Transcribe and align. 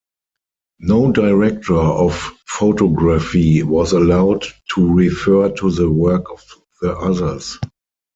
No 0.79 1.11
director 1.11 1.75
of 1.77 2.13
photography 2.47 3.61
was 3.61 3.91
allowed 3.93 4.47
to 4.73 4.91
refer 4.91 5.51
to 5.51 5.69
the 5.69 5.91
work 5.91 6.27
of 6.31 6.43
the 6.81 6.97
others. 6.97 7.59